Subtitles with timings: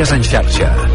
[0.00, 0.89] Notícies en xarxa.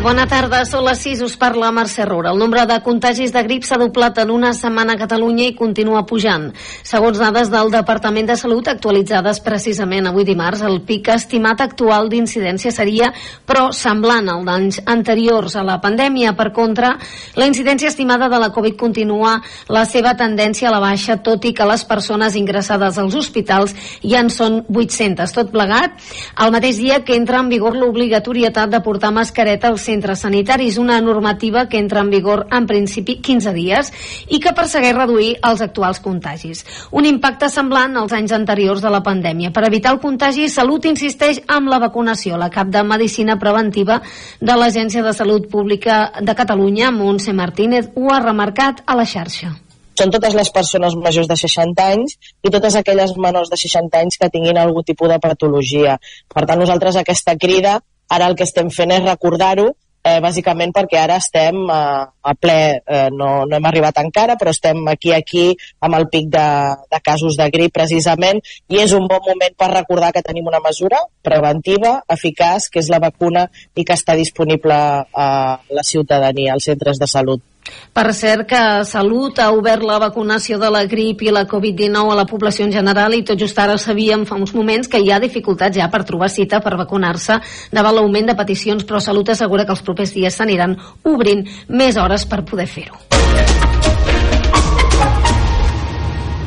[0.00, 2.30] Bona tarda, són les 6, us parla Mercè Rura.
[2.32, 6.06] El nombre de contagis de grip s'ha doblat en una setmana a Catalunya i continua
[6.08, 6.46] pujant.
[6.88, 12.72] Segons dades del Departament de Salut actualitzades precisament avui dimarts, el pic estimat actual d'incidència
[12.72, 13.10] seria,
[13.44, 16.32] però semblant al d'anys anteriors a la pandèmia.
[16.32, 16.94] Per contra,
[17.36, 19.34] la incidència estimada de la Covid continua
[19.68, 24.24] la seva tendència a la baixa, tot i que les persones ingressades als hospitals ja
[24.24, 25.36] en són 800.
[25.36, 26.00] Tot plegat,
[26.40, 31.00] el mateix dia que entra en vigor l'obligatorietat de portar mascareta als centres sanitaris, una
[31.02, 33.92] normativa que entra en vigor en principi 15 dies
[34.28, 36.64] i que persegueix reduir els actuals contagis.
[36.94, 39.52] Un impacte semblant als anys anteriors de la pandèmia.
[39.54, 42.38] Per evitar el contagi, Salut insisteix amb la vacunació.
[42.38, 44.00] La cap de Medicina Preventiva
[44.40, 49.56] de l'Agència de Salut Pública de Catalunya, Montse Martínez, ho ha remarcat a la xarxa
[50.00, 52.14] són totes les persones majors de 60 anys
[52.46, 55.98] i totes aquelles menors de 60 anys que tinguin algun tipus de patologia.
[56.32, 57.80] Per tant, nosaltres aquesta crida
[58.10, 59.70] Ara el que estem fent és recordar-ho,
[60.02, 64.54] eh, bàsicament perquè ara estem eh, a ple, eh, no, no hem arribat encara, però
[64.54, 65.44] estem aquí aquí
[65.80, 66.46] amb el pic de,
[66.90, 70.62] de casos de grip precisament i és un bon moment per recordar que tenim una
[70.64, 75.30] mesura preventiva, eficaç, que és la vacuna i que està disponible a
[75.60, 77.49] la ciutadania, als centres de salut.
[77.92, 82.18] Per cert que Salut ha obert la vacunació de la grip i la Covid-19 a
[82.20, 85.20] la població en general i tot just ara sabíem fa uns moments que hi ha
[85.22, 87.40] dificultats ja per trobar cita per vacunar-se
[87.72, 92.26] davant l'augment de peticions, però Salut assegura que els propers dies s'aniran obrint més hores
[92.26, 93.69] per poder fer-ho.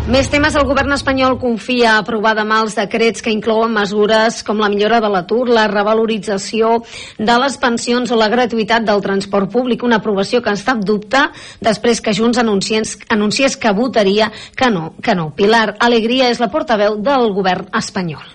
[0.03, 0.51] Més temes.
[0.59, 5.07] El govern espanyol confia aprovar demà els decrets que inclouen mesures com la millora de
[5.07, 6.73] l'atur, la revalorització
[7.15, 11.21] de les pensions o la gratuïtat del transport públic, una aprovació que està en dubte
[11.63, 14.27] després que Junts anunciés, anunciés que votaria
[14.59, 15.29] que no, que no.
[15.37, 18.27] Pilar Alegría és la portaveu del govern espanyol.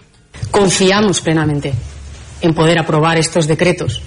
[0.51, 1.75] Confiamos plenamente
[2.41, 4.01] en poder aprobar estos decretos.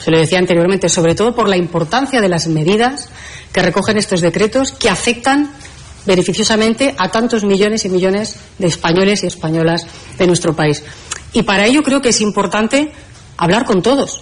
[0.00, 3.08] Se lo decía anteriormente, sobre todo por la importancia de las medidas
[3.52, 5.52] que recogen estos decretos que afectan
[6.06, 9.86] beneficiosamente a tantos millones y millones de españoles y españolas
[10.18, 10.82] de nuestro país.
[11.32, 12.92] Y para ello creo que es importante
[13.36, 14.20] hablar con todos.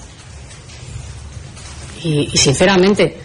[2.03, 3.21] Y, sinceramente,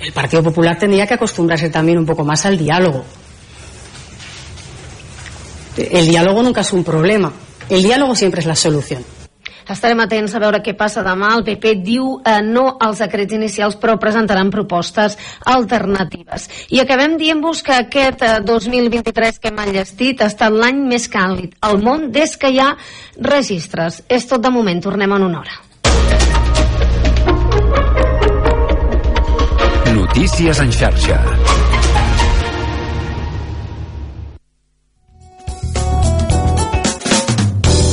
[0.00, 3.04] el Partido Popular tendría que acostumbrarse también un poco más al diálogo.
[5.76, 7.32] El diálogo nunca es un problema.
[7.68, 9.15] El diálogo siempre es la solución.
[9.66, 11.32] Estarem atents a veure què passa demà.
[11.36, 16.48] El PP diu eh, no als decrets inicials, però presentaran propostes alternatives.
[16.70, 21.56] I acabem dient-vos que aquest eh, 2023 que hem enllestit ha estat l'any més càlid
[21.66, 22.72] al món des que hi ha
[23.18, 24.04] registres.
[24.08, 24.82] És tot de moment.
[24.86, 25.62] Tornem en una hora.
[29.96, 31.45] Notícies en xarxa.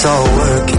[0.00, 0.77] it's all working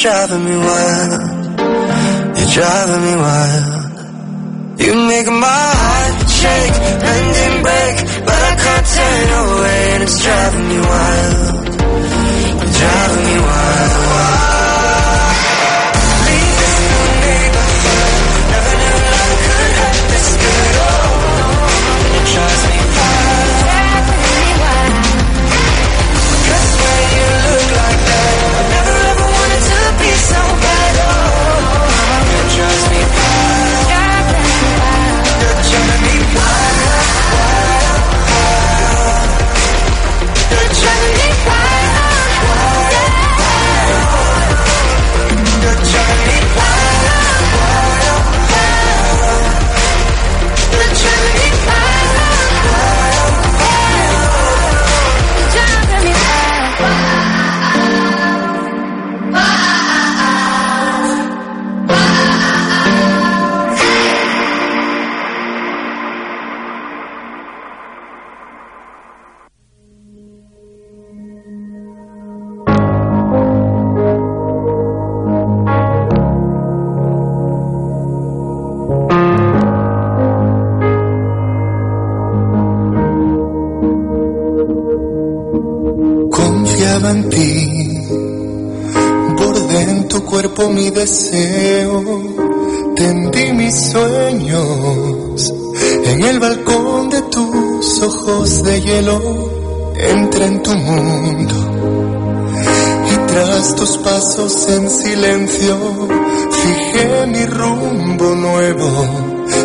[0.00, 1.58] driving me wild.
[2.38, 3.89] You're driving me wild.
[90.80, 92.02] Mi deseo,
[92.96, 95.52] tendí mis sueños
[96.06, 99.20] en el balcón de tus ojos de hielo,
[99.94, 101.54] entré en tu mundo
[103.12, 105.76] y tras tus pasos en silencio
[106.62, 108.88] fijé mi rumbo nuevo.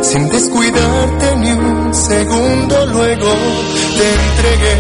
[0.02, 3.32] Sin descuidarte ni un segundo luego
[3.98, 4.78] te entregué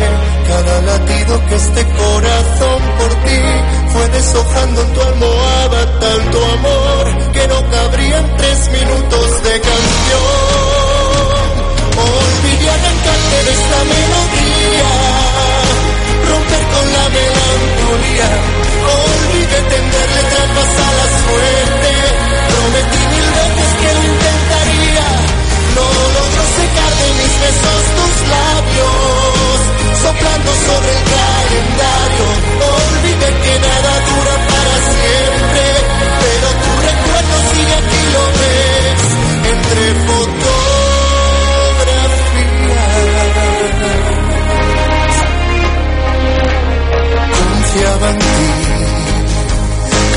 [0.50, 7.48] cada latido que este corazón por ti fue deshojando en tu almohada tanto amor que
[7.48, 10.26] no cabría en tres minutos de canción.
[11.96, 14.92] Olvidé arrancarte de esta melodía,
[16.30, 18.30] romper con la melancolía.
[19.06, 21.92] Olvidé tenderle trampas a la suerte,
[22.52, 25.25] prometí mil veces que lo intentaría.
[25.76, 29.58] No logro secar de mis besos tus labios,
[30.04, 32.28] soplando sobre el calendario.
[32.80, 35.66] Olvidé que nada dura para siempre,
[36.22, 39.00] pero tu recuerdo sigue aquí, lo ves,
[39.54, 40.56] entre fotografías.
[47.38, 48.50] Confiaba en ti,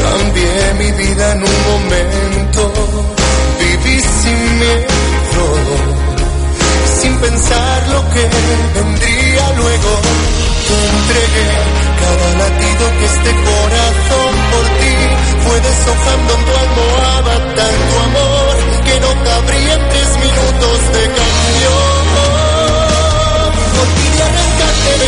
[0.03, 2.61] cambié mi vida en un momento,
[3.59, 5.18] viví sin miedo
[7.01, 8.23] sin pensar lo que
[8.75, 9.91] vendría luego.
[10.69, 11.49] Te entregué
[12.03, 14.97] cada latido que este corazón por ti
[15.45, 18.55] fue deshojando en tu almohada tanto amor
[18.85, 22.09] que no cabría en tres minutos de canción.
[23.83, 25.08] Olvidé arrancarte de esta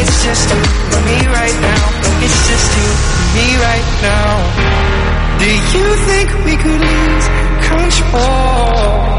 [0.00, 0.62] It's just you
[0.96, 1.84] and me right now.
[2.24, 4.82] It's just you and me right now.
[5.42, 7.26] Do you think we could lose
[7.66, 9.12] control?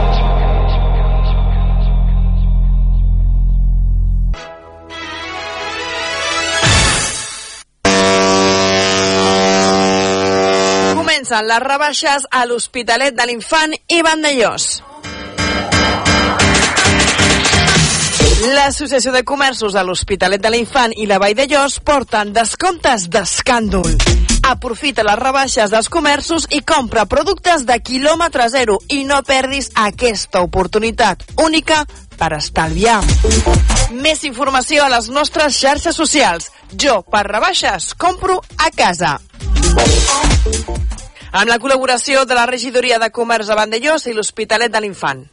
[10.96, 14.93] Comencen les rebaixes a l'Hospitalet de l'Infant i Vandellós.
[18.44, 23.88] L'Associació de Comerços de l'Hospitalet de l'Infant i la Vall de Llos porten descomptes d'escàndol.
[24.50, 30.42] Aprofita les rebaixes dels comerços i compra productes de quilòmetre zero i no perdis aquesta
[30.44, 31.86] oportunitat única
[32.20, 33.00] per estalviar.
[33.96, 36.50] Més informació a les nostres xarxes socials.
[36.76, 39.20] Jo, per rebaixes, compro a casa.
[41.32, 45.24] Amb la col·laboració de la Regidoria de Comerç de Vandellós i l'Hospitalet de l'Infant.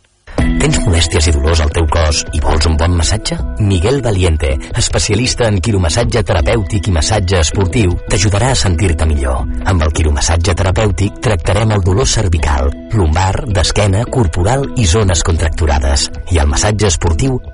[0.91, 3.37] Molèsties i dolors al teu cos i vols un bon massatge?
[3.63, 4.49] Miguel Valiente,
[4.81, 9.45] especialista en quiromassatge terapèutic i massatge esportiu, t'ajudarà a sentir-te millor.
[9.71, 16.09] Amb el quiromassatge terapèutic tractarem el dolor cervical, lumbar, d'esquena, corporal i zones contracturades.
[16.35, 17.39] I al massatge esportiu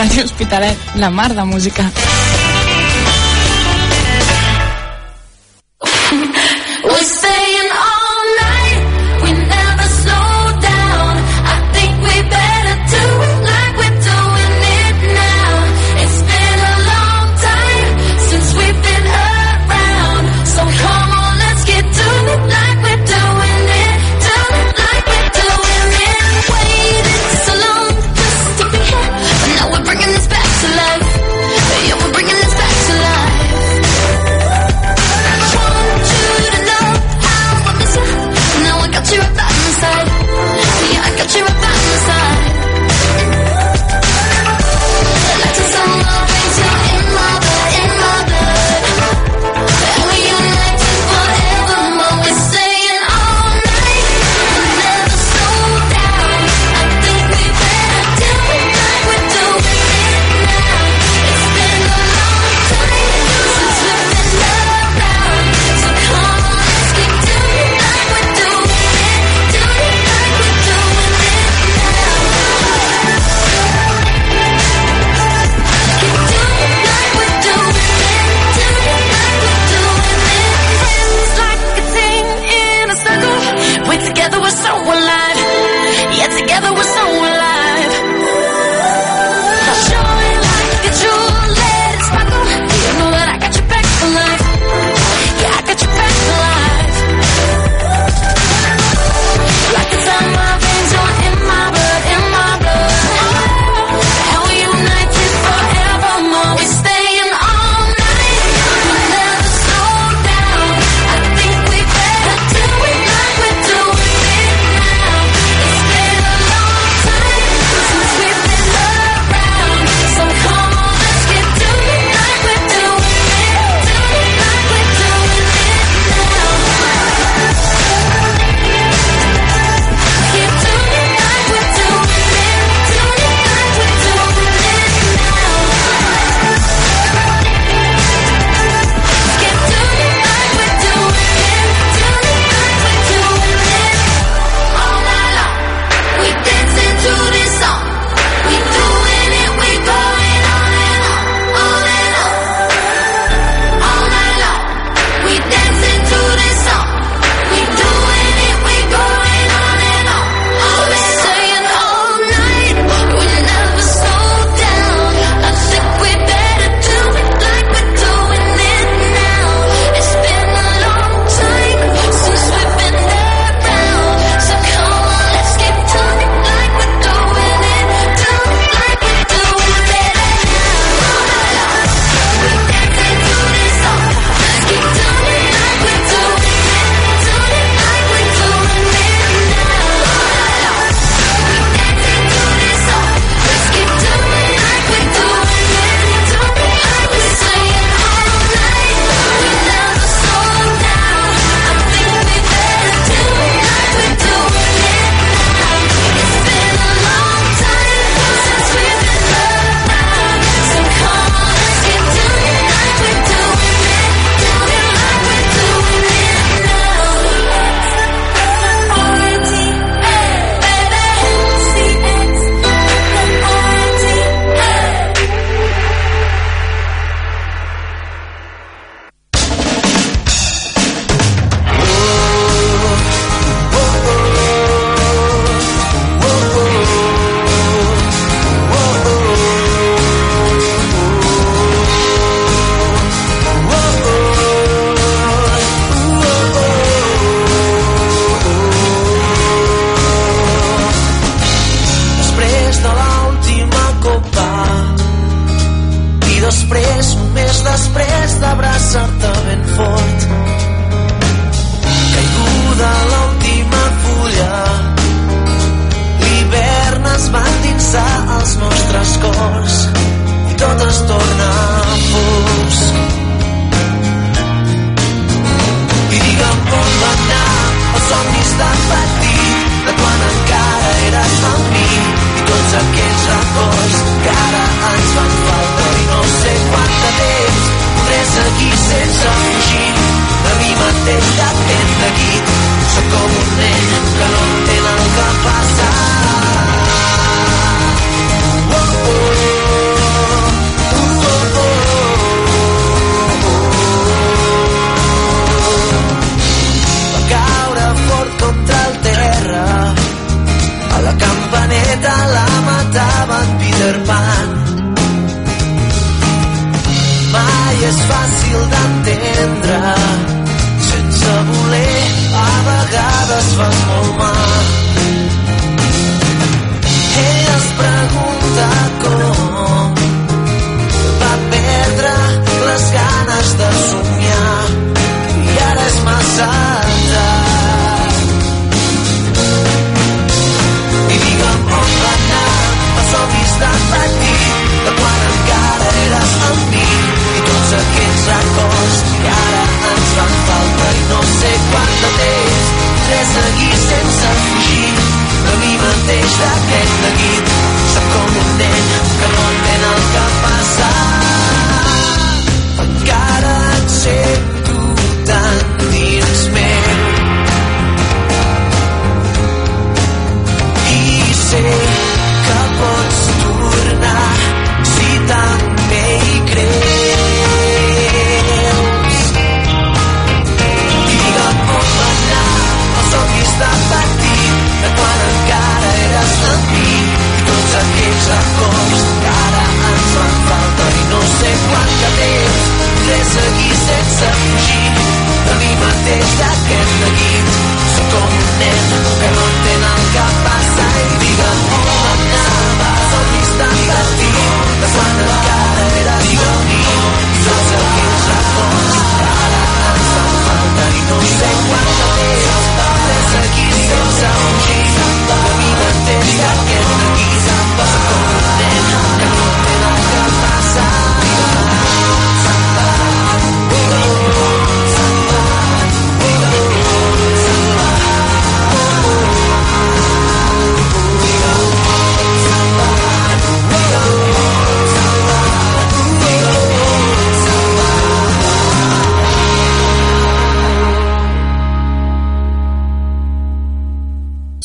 [0.00, 1.84] Ràdio Hospitalet, la mar de música.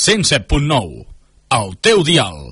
[0.06, 1.08] 107.9,
[1.50, 2.44] el teu dial.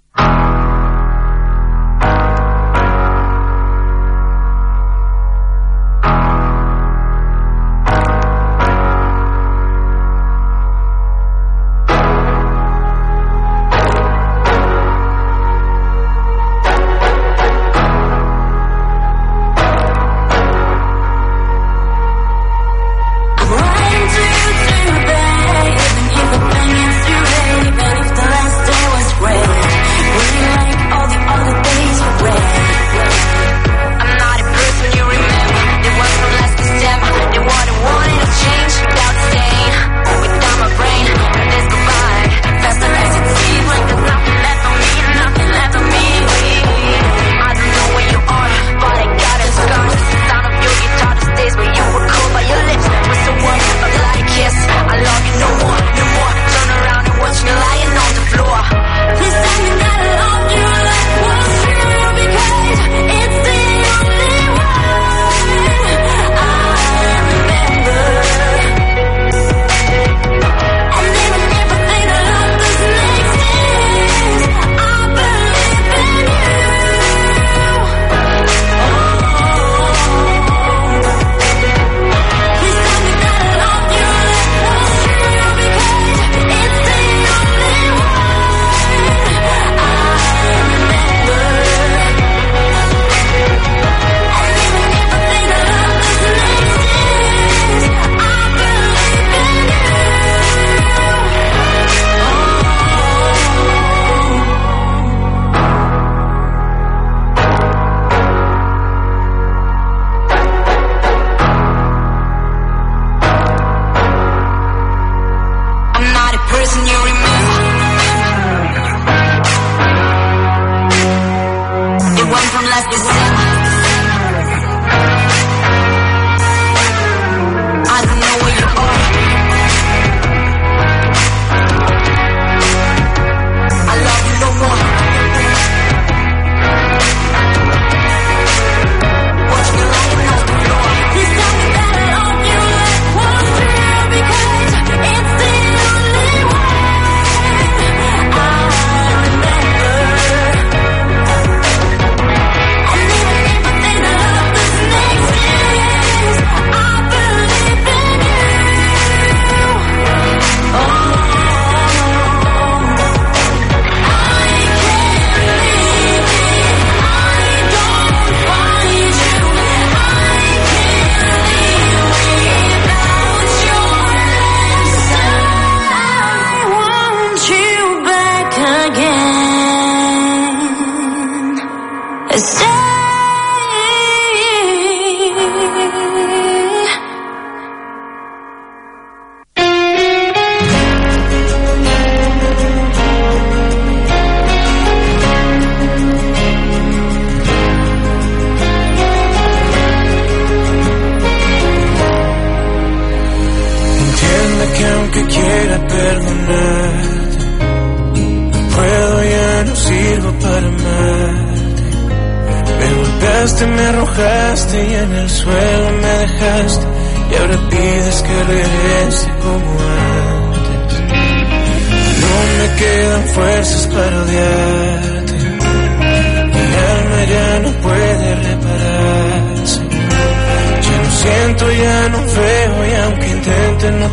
[122.74, 123.33] like the.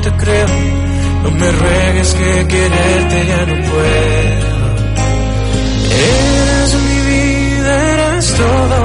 [0.02, 0.46] Te creo.
[1.22, 4.50] No me ruegues que quererte ya no puedo.
[5.90, 8.80] Eres mi vida, eres todo.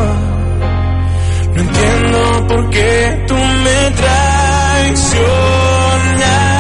[1.56, 6.55] No entiendo por qué tú me traicionaste.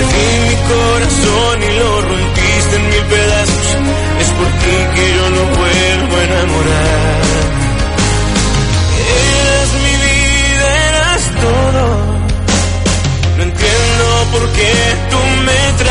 [0.00, 3.68] Di mi corazón y lo rompiste en mil pedazos.
[4.22, 7.20] Es por ti que yo no vuelvo a enamorar.
[9.28, 11.82] Eras mi vida, eras todo.
[13.36, 14.72] No entiendo por qué
[15.10, 15.89] tú me traicionaste.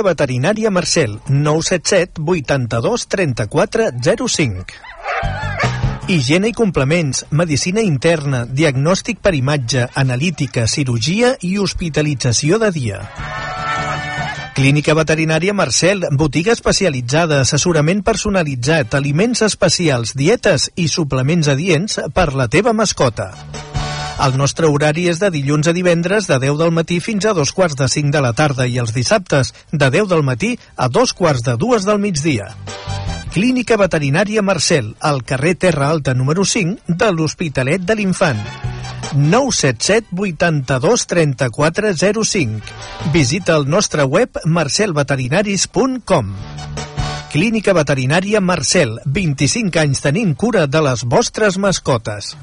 [0.00, 4.64] Clínica Veterinària Marcel, 977 82 34 05.
[6.08, 13.02] Higiene i complements, medicina interna, diagnòstic per imatge, analítica, cirurgia i hospitalització de dia.
[14.56, 22.48] Clínica Veterinària Marcel, botiga especialitzada, assessorament personalitzat, aliments especials, dietes i suplements adients per la
[22.48, 23.34] teva mascota.
[24.20, 27.54] El nostre horari és de dilluns a divendres de 10 del matí fins a dos
[27.56, 31.14] quarts de 5 de la tarda i els dissabtes de 10 del matí a dos
[31.16, 32.50] quarts de dues del migdia.
[33.32, 38.44] Clínica Veterinària Marcel, al carrer Terra Alta número 5 de l'Hospitalet de l'Infant.
[39.14, 42.60] 977 82 34 05.
[43.14, 46.34] Visita el nostre web marcelveterinaris.com.
[47.32, 52.34] Clínica Veterinària Marcel, 25 anys tenint cura de les vostres mascotes.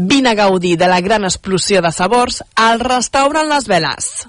[0.00, 4.28] Vine a gaudir de la gran explosió de sabors al restaurant Les Veles.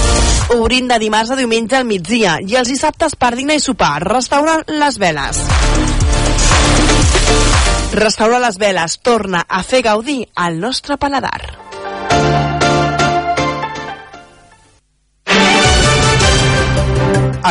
[0.51, 4.01] Obrint de dimarts a diumenge al migdia i els dissabtes per dinar i sopar.
[4.03, 5.39] Restaurant Les Veles.
[7.95, 11.39] Restaurant Les Veles torna a fer gaudir al nostre paladar.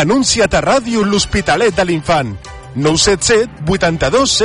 [0.00, 2.36] Anuncia't a ràdio l'Hospitalet de l'Infant.
[2.76, 4.36] 977 82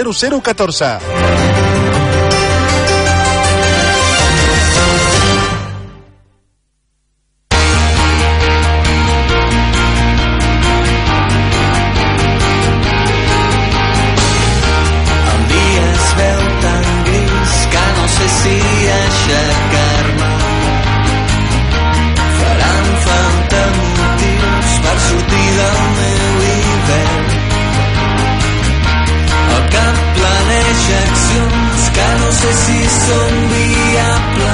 [32.26, 34.45] no sé si son sonría.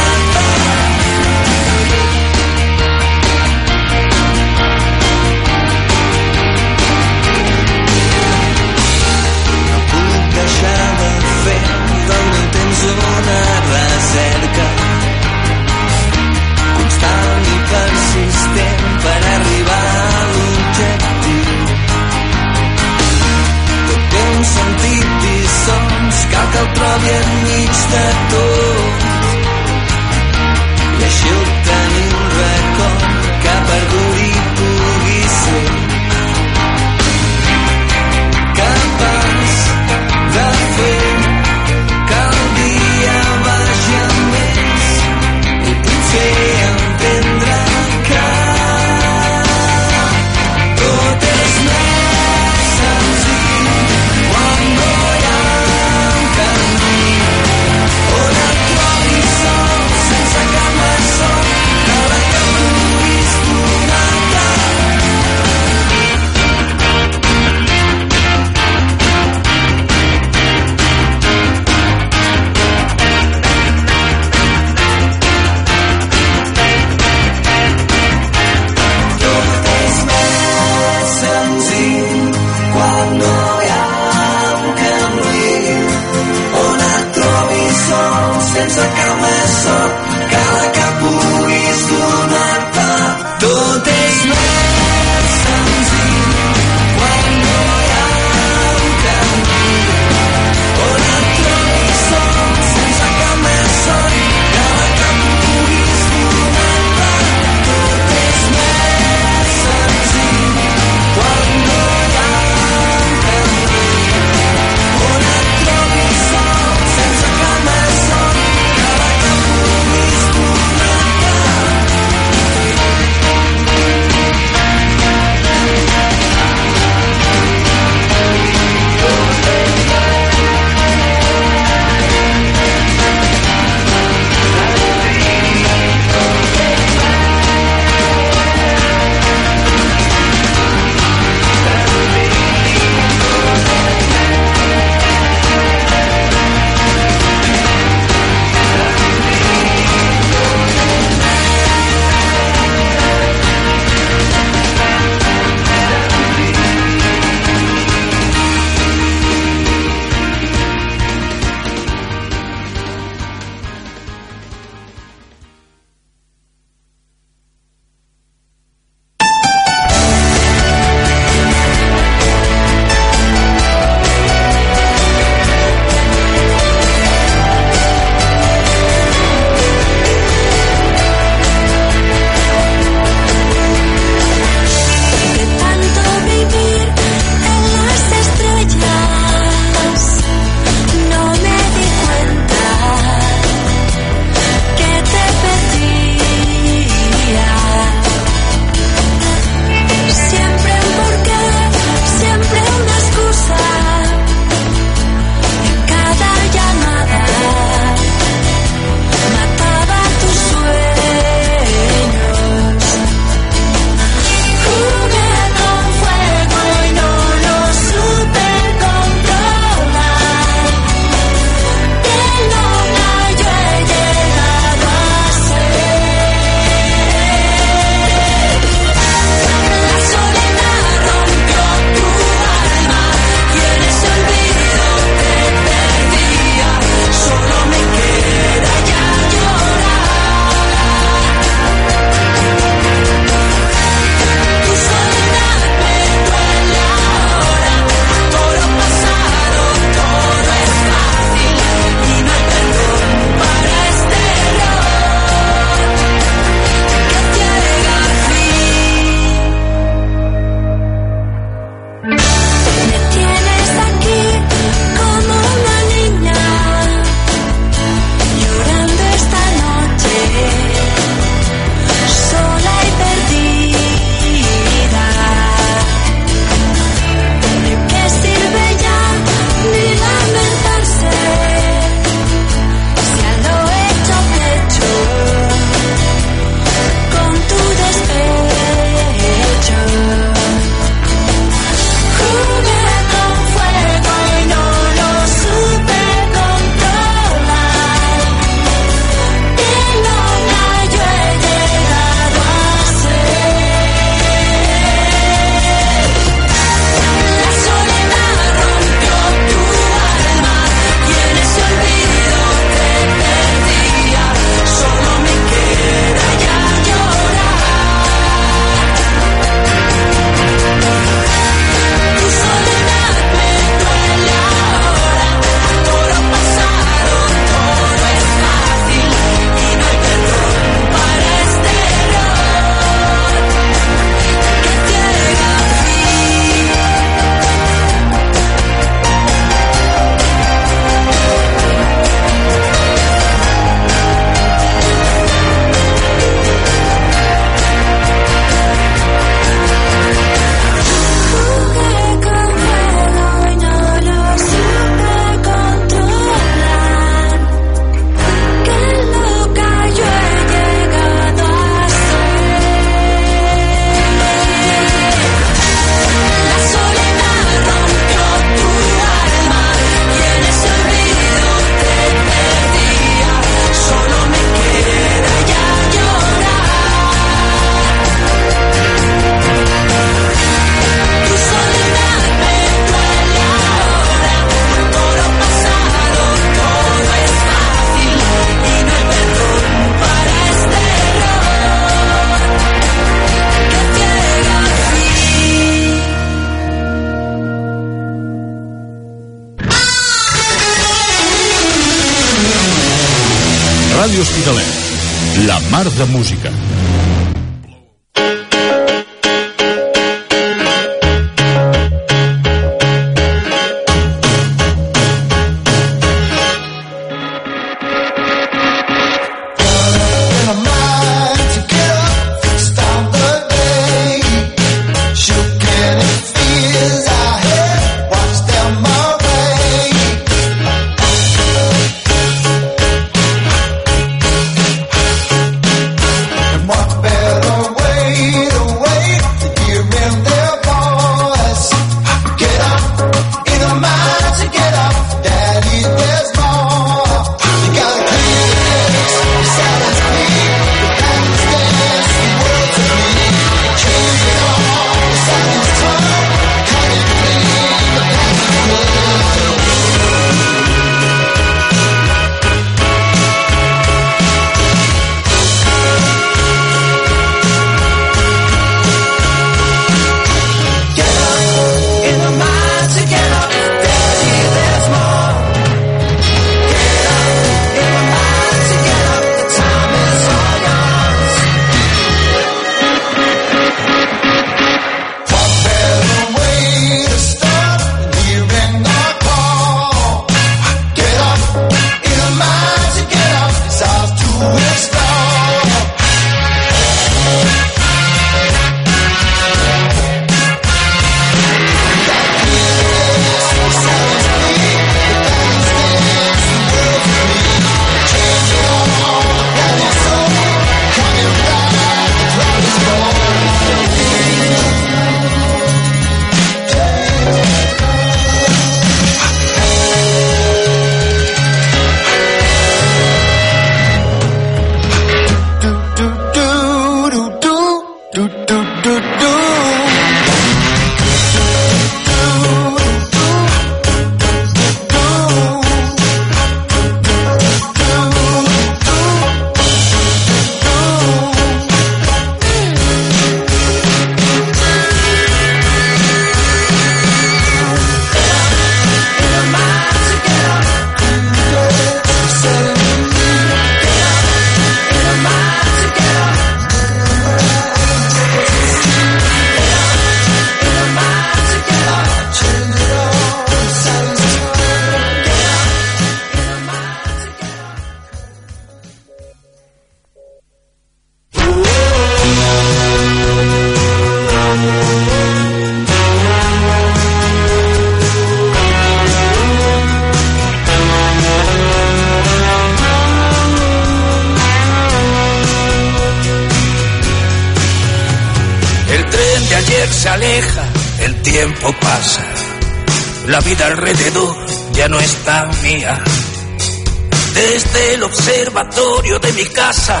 [599.36, 600.00] Mi casa,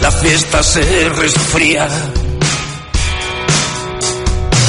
[0.00, 1.86] la fiesta se resfría.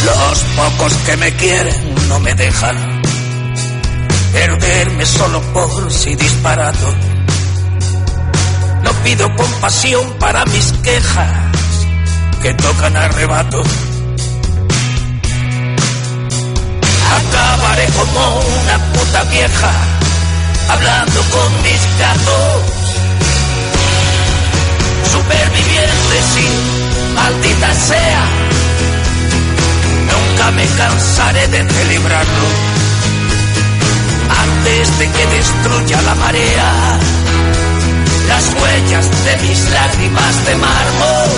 [0.06, 3.02] Los pocos que me quieren no me dejan
[4.32, 6.94] perderme solo por si disparado.
[8.84, 11.32] No pido compasión para mis quejas
[12.42, 13.62] que tocan arrebato.
[17.18, 19.72] Acabaré como una puta vieja
[20.70, 22.77] hablando con mis gatos.
[25.18, 26.48] Superviviente, sí,
[27.16, 28.26] maldita sea.
[30.12, 32.48] Nunca me cansaré de celebrarlo
[34.46, 37.00] antes de que destruya la marea
[38.28, 41.30] las huellas de mis lágrimas de mármol.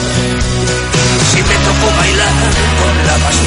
[1.32, 2.36] Si me tocó bailar
[2.80, 3.38] con la más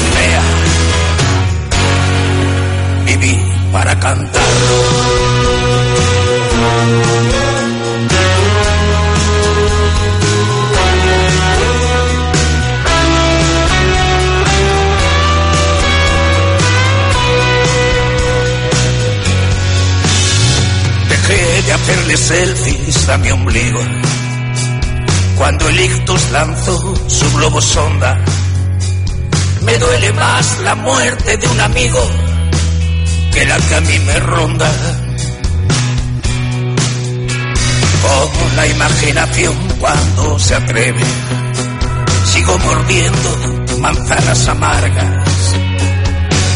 [3.05, 3.39] viví
[3.71, 4.73] para cantarlo.
[22.23, 23.81] Selfies a mi ombligo
[25.37, 28.17] cuando el ictus lanzó su globo sonda.
[29.63, 31.99] Me duele más la muerte de un amigo
[33.33, 34.71] que la que a mí me ronda.
[38.03, 41.03] Como la imaginación cuando se atreve,
[42.31, 43.29] sigo mordiendo
[43.79, 45.55] manzanas amargas.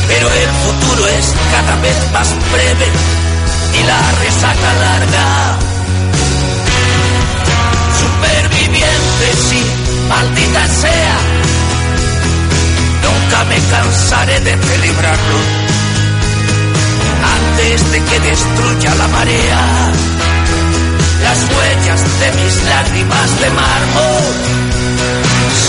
[0.08, 3.27] Pero el futuro es cada vez más breve
[3.80, 5.58] y la resaca larga.
[8.02, 9.62] Superviviente sí,
[10.10, 11.18] maldita sea.
[13.04, 15.38] Nunca me cansaré de celebrarlo
[17.38, 19.92] antes de que destruya la marea
[21.24, 24.24] las huellas de mis lágrimas de mármol.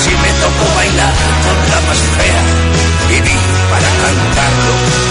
[0.03, 2.43] Si me tocó bailar con la más fea,
[3.09, 3.39] viví
[3.71, 5.08] para cantarlo.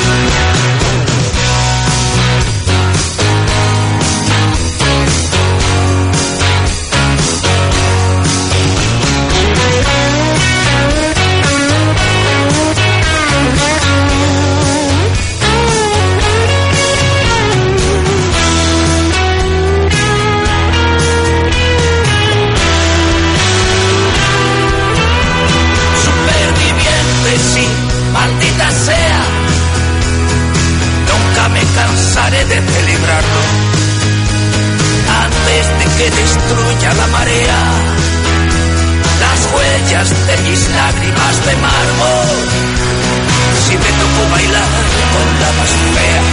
[35.97, 37.97] Que destruya la marea
[39.19, 42.27] las huellas de mis lágrimas de mármol.
[43.65, 44.69] Si me tocó bailar
[45.13, 46.23] con la más fea,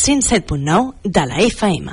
[0.00, 1.92] 107.9 de la FM.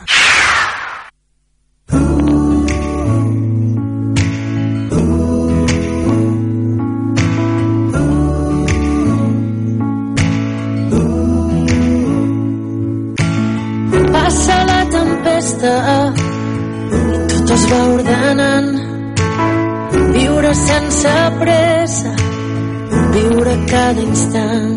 [14.14, 15.76] Passa la tempesta
[16.88, 17.04] i
[17.34, 18.74] tot es va ordenant.
[20.16, 22.16] Viure sense pressa,
[23.20, 24.77] viure cada instant.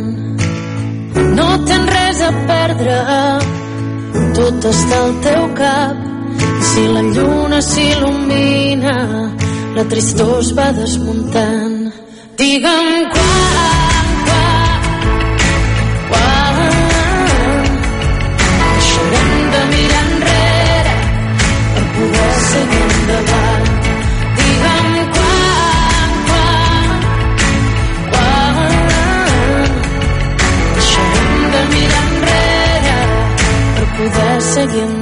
[4.61, 6.01] Tot està al teu cap.
[6.61, 8.97] I si la lluna s'il·lumina,
[9.77, 11.79] la tristor es va desmuntant.
[12.41, 13.50] Digue'm quan,
[34.61, 35.00] poder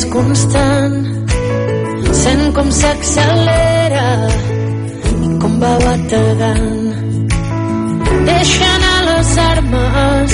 [0.00, 0.96] res constant.
[2.20, 4.08] Sent com s'accelera
[5.26, 6.78] i com va bategant.
[8.28, 10.32] Deixa anar les armes,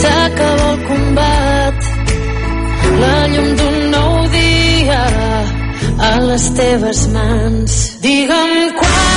[0.00, 1.88] s'acaba el combat.
[3.02, 5.04] La llum d'un nou dia
[6.10, 7.78] a les teves mans.
[8.02, 9.07] Digue'm quan,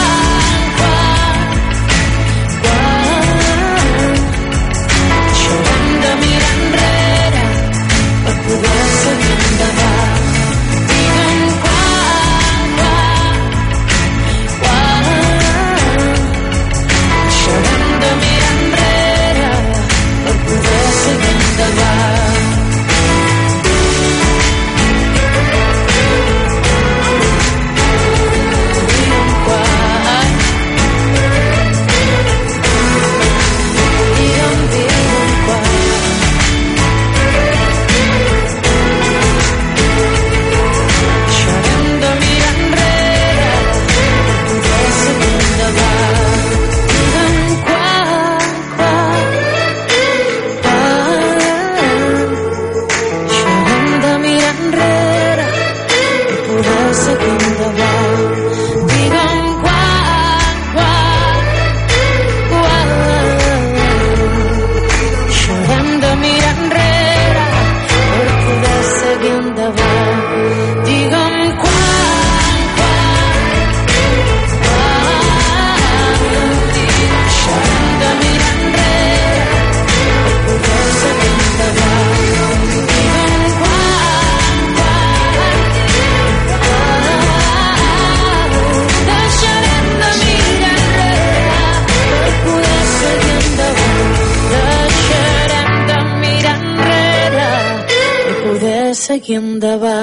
[99.12, 100.01] seguim davant.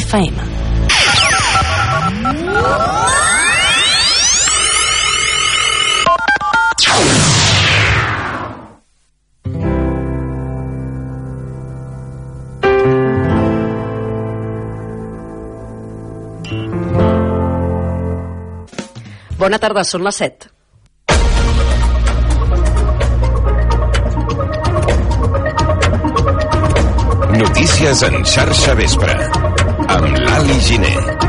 [0.00, 0.50] FM.
[19.40, 20.48] Bona tarda, són les 7.
[27.40, 29.39] Notícies en xarxa vespre
[30.00, 31.19] amb Ali Giné.